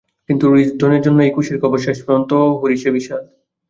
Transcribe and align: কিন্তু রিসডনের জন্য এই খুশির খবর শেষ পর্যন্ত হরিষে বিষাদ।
কিন্তু 0.29 0.45
রিসডনের 0.53 1.01
জন্য 1.05 1.19
এই 1.23 1.33
খুশির 1.35 1.61
খবর 1.63 1.77
শেষ 1.85 1.97
পর্যন্ত 2.03 2.31
হরিষে 2.59 2.89
বিষাদ। 2.95 3.23